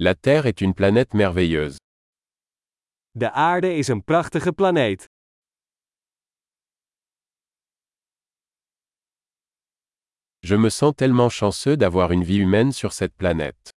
La 0.00 0.14
Terre 0.14 0.46
est 0.46 0.60
une 0.60 0.74
planète 0.74 1.12
merveilleuse. 1.12 1.76
De 3.10 3.30
aarde 3.32 3.76
is 3.76 3.88
een 3.88 4.04
prachtige 4.04 4.52
planeet. 4.52 5.04
Je 10.38 10.56
me 10.56 10.68
sens 10.70 10.94
tellement 10.94 11.28
chanceux 11.28 11.76
d'avoir 11.76 12.12
une 12.12 12.22
vie 12.22 12.38
humaine 12.38 12.72
sur 12.72 12.92
cette 12.92 13.16
planète. 13.16 13.72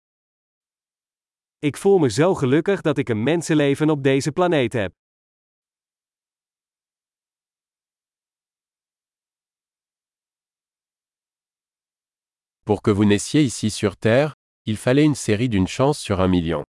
Ik 1.58 1.76
voel 1.76 1.98
me 1.98 2.10
zo 2.10 2.34
gelukkig 2.34 2.80
dat 2.80 2.98
ik 2.98 3.08
een 3.08 3.22
mensenleven 3.22 3.90
op 3.90 4.02
deze 4.02 4.32
planeet 4.32 4.72
heb. 4.72 4.92
Pour 12.62 12.80
que 12.80 12.94
vous 12.94 13.06
naissiez 13.06 13.44
ici 13.44 13.70
sur 13.70 13.96
Terre, 13.96 14.37
il 14.70 14.76
fallait 14.76 15.04
une 15.04 15.14
série 15.14 15.48
d'une 15.48 15.66
chance 15.66 15.98
sur 15.98 16.20
un 16.20 16.28
million. 16.28 16.62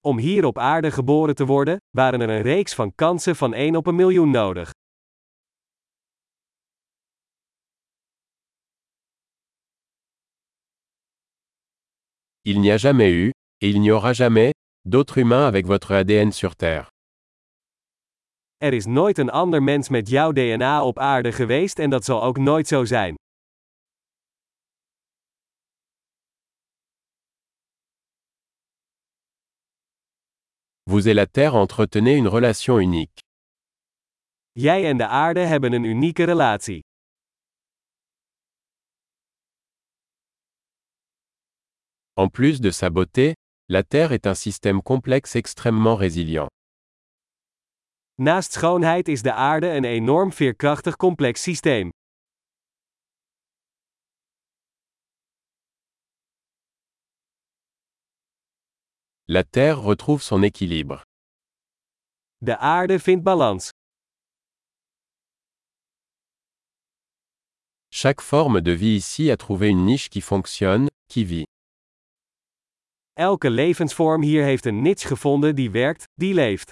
Om 0.00 0.18
hier 0.18 0.44
op 0.44 0.58
aarde 0.58 0.90
geboren 0.90 1.34
te 1.34 1.44
worden, 1.44 1.76
waren 1.90 2.20
er 2.20 2.28
een 2.28 2.42
reeks 2.42 2.74
van 2.74 2.94
kansen 2.94 3.36
van 3.36 3.54
1 3.54 3.76
op 3.76 3.86
een 3.86 3.94
miljoen 3.94 4.30
nodig. 4.30 4.70
Il 12.42 12.60
n'y 12.60 12.70
a 12.70 12.76
jamais 12.76 13.12
eu, 13.12 13.30
et 13.58 13.68
il 13.68 13.80
n'y 13.80 13.90
aura 13.90 14.12
jamais, 14.12 14.50
d'autres 14.80 15.16
humains 15.16 15.46
avec 15.46 15.66
votre 15.66 15.94
ADN 15.94 16.30
sur 16.30 16.54
Terre. 16.54 16.86
Er 18.56 18.72
is 18.72 18.86
nooit 18.86 19.18
een 19.18 19.30
ander 19.30 19.62
mens 19.62 19.88
met 19.88 20.08
jouw 20.08 20.32
DNA 20.32 20.84
op 20.84 20.98
aarde 20.98 21.32
geweest 21.32 21.78
en 21.78 21.90
dat 21.90 22.04
zal 22.04 22.22
ook 22.22 22.38
nooit 22.38 22.68
zo 22.68 22.84
zijn. 22.84 23.14
Vous 30.88 31.08
et 31.08 31.14
la 31.14 31.26
Terre 31.26 31.56
entretenez 31.56 32.16
une 32.16 32.28
relation 32.28 32.78
unique. 32.78 33.18
Jij 34.52 34.84
en 34.90 34.96
de 34.96 35.06
aarde 35.06 35.40
hebben 35.40 35.72
een 35.72 35.84
unieke 35.84 36.24
relatie. 36.24 36.80
En 42.14 42.30
plus 42.30 42.60
de 42.60 42.70
sa 42.70 42.90
beauté, 42.90 43.32
la 43.68 43.82
Terre 43.82 44.12
est 44.12 44.26
un 44.26 44.34
système 44.34 44.82
complexe 44.82 45.34
extrêmement 45.34 45.98
résilient. 45.98 46.48
Naast 48.14 48.52
schoonheid 48.52 49.08
is 49.08 49.22
de 49.22 49.32
aarde 49.32 49.68
een 49.68 49.84
enorm 49.84 50.32
veerkrachtig 50.32 50.96
complex 50.96 51.42
systeem. 51.42 51.90
La 59.28 59.42
Terre 59.42 59.80
retrouve 59.80 60.22
son 60.22 60.44
équilibre. 60.44 61.02
De 62.42 62.52
aarde 62.52 62.92
vindt 62.92 63.24
balans. 63.24 63.72
Chaque 67.90 68.20
forme 68.20 68.60
de 68.60 68.70
vie 68.70 68.94
ici 68.94 69.32
a 69.32 69.36
trouvé 69.36 69.68
une 69.68 69.84
niche 69.84 70.10
qui 70.10 70.20
fonctionne, 70.20 70.88
qui 71.08 71.24
vit. 71.24 71.46
Elke 73.16 73.50
levensvorm 73.50 74.22
hier 74.22 74.44
heeft 74.44 74.66
een 74.66 74.82
niche 74.82 75.06
gevonden 75.08 75.54
die 75.56 75.70
werkt, 75.70 76.04
die 76.14 76.34
leeft. 76.34 76.70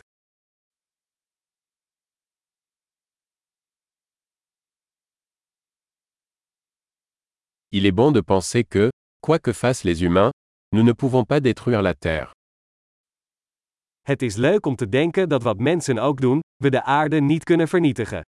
Il 7.72 7.84
est 7.84 7.94
bon 7.94 8.12
de 8.12 8.22
penser 8.22 8.64
que, 8.64 8.90
quoi 9.20 9.40
que 9.40 9.52
fassent 9.52 9.82
les 9.82 10.02
humains, 10.02 10.30
nous 10.70 10.84
ne 10.84 10.92
pouvons 10.92 11.24
pas 11.24 11.40
détruire 11.40 11.82
la 11.82 11.94
Terre. 11.94 12.33
Het 14.04 14.22
is 14.22 14.36
leuk 14.36 14.66
om 14.66 14.76
te 14.76 14.88
denken 14.88 15.28
dat 15.28 15.42
wat 15.42 15.58
mensen 15.58 15.98
ook 15.98 16.20
doen, 16.20 16.40
we 16.56 16.70
de 16.70 16.82
aarde 16.82 17.20
niet 17.20 17.44
kunnen 17.44 17.68
vernietigen. 17.68 18.22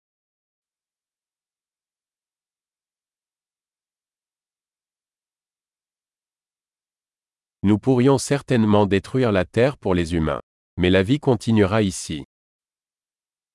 Nous 7.59 7.79
pourrions 7.79 8.27
certainement 8.27 8.91
détruire 8.91 9.33
la 9.33 9.45
Terre 9.45 9.77
pour 9.77 9.95
les 9.95 10.13
humains. 10.13 10.41
Mais 10.81 10.91
la 10.91 11.05
vie 11.05 11.19
continuera 11.19 11.81
ici. 11.81 12.23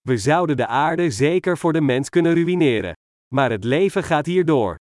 We 0.01 0.17
zouden 0.17 0.57
de 0.57 0.67
aarde 0.67 1.11
zeker 1.11 1.57
voor 1.57 1.73
de 1.73 1.81
mens 1.81 2.09
kunnen 2.09 2.33
ruïneren. 2.33 2.93
Maar 3.33 3.51
het 3.51 3.63
leven 3.63 4.03
gaat 4.03 4.25
hier 4.25 4.45
door. 4.45 4.75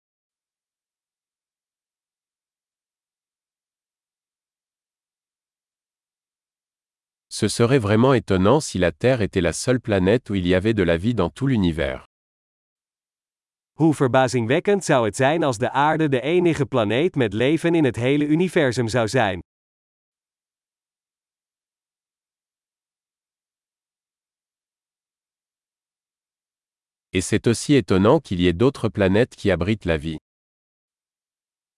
Ce 7.38 7.48
serait 7.48 7.78
vraiment 7.78 8.14
étonnant 8.14 8.60
si 8.60 8.78
la 8.78 8.92
Terre 8.92 9.20
était 9.20 9.42
la 9.42 9.52
seule 9.52 9.78
planète 9.78 10.30
où 10.30 10.34
il 10.34 10.46
y 10.46 10.54
avait 10.54 10.72
de 10.72 10.82
la 10.82 10.96
vie 10.96 11.14
dans 11.14 11.28
tout 11.28 11.46
l'univers. 11.46 12.06
Hoe 13.78 13.94
verbazingwekkend 13.94 14.84
zou 14.84 15.04
het 15.04 15.16
zijn 15.16 15.42
als 15.42 15.58
de 15.58 15.70
aarde 15.70 16.08
de 16.08 16.20
enige 16.20 16.66
planeet 16.66 17.14
met 17.14 17.32
leven 17.32 17.74
in 17.74 17.84
het 17.84 17.96
hele 17.96 18.26
universum 18.26 18.88
zou 18.88 19.08
zijn. 19.08 19.40
Et 27.10 27.24
c'est 27.24 27.46
aussi 27.46 27.74
étonnant 27.74 28.22
qu'il 28.22 28.40
y 28.40 28.46
ait 28.46 28.58
d'autres 28.58 28.88
planètes 28.88 29.34
qui 29.36 29.50
abritent 29.50 29.84
la 29.84 29.98
vie. 29.98 30.16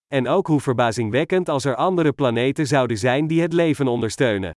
En 0.06 0.28
ook 0.28 0.46
hoe 0.46 0.60
verbazingwekkend 0.60 1.48
als 1.48 1.64
er 1.64 1.74
andere 1.74 2.12
planeten 2.12 2.66
zouden 2.66 2.98
zijn 2.98 3.26
die 3.26 3.40
het 3.40 3.52
leven 3.52 3.88
ondersteunen. 3.88 4.57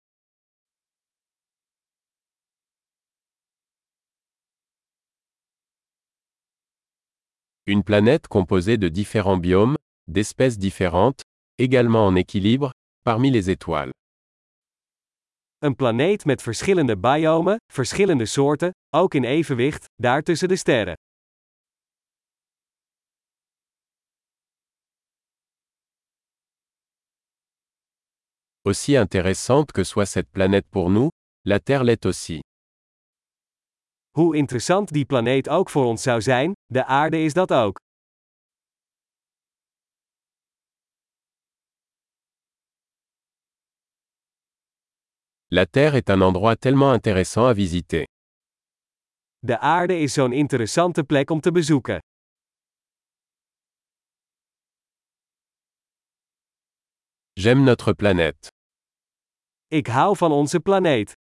Une 7.67 7.83
planète 7.83 8.27
composée 8.27 8.77
de 8.77 8.89
différents 8.89 9.37
biomes, 9.37 9.75
d'espèces 10.07 10.57
différentes, 10.57 11.21
également 11.59 12.07
en 12.07 12.15
équilibre, 12.15 12.71
parmi 13.03 13.29
les 13.29 13.51
étoiles. 13.51 13.91
Een 15.59 15.75
planeet 15.75 16.25
met 16.25 16.41
verschillende 16.41 16.97
biomen, 16.97 17.57
verschillende 17.73 18.25
soorten, 18.25 18.71
ook 18.89 19.13
in 19.13 19.23
evenwicht, 19.23 19.85
daar 19.95 20.21
tussen 20.23 20.47
de 20.47 20.55
sterren. 20.55 20.95
Aussi 28.61 28.95
intéressante 28.95 29.71
que 29.71 29.83
soit 29.83 30.09
cette 30.09 30.31
planète 30.31 30.67
pour 30.69 30.89
nous, 30.89 31.09
la 31.45 31.59
Terre 31.59 31.83
l'est 31.83 32.05
aussi. 32.05 32.41
Hoe 34.11 34.35
interessant 34.35 34.91
die 34.93 35.05
planeet 35.05 35.49
ook 35.49 35.69
voor 35.69 35.85
ons 35.85 36.01
zou 36.01 36.21
zijn, 36.21 36.51
de 36.65 36.85
aarde 36.85 37.23
is 37.23 37.33
dat 37.33 37.53
ook. 37.53 37.79
La 45.47 45.65
Terre 45.65 45.97
est 45.97 46.09
un 46.09 46.21
endroit 46.21 46.55
tellement 46.59 46.93
intéressant 46.93 47.47
à 47.47 47.53
visiter. 47.53 48.03
De 49.39 49.59
aarde 49.59 49.99
is 49.99 50.13
zo'n 50.13 50.33
interessante 50.33 51.03
plek 51.03 51.29
om 51.29 51.39
te 51.39 51.51
bezoeken. 51.51 51.99
J'aime 57.33 57.63
notre 57.63 57.93
planète. 57.93 58.47
Ik 59.67 59.87
hou 59.87 60.17
van 60.17 60.31
onze 60.31 60.59
planeet. 60.59 61.20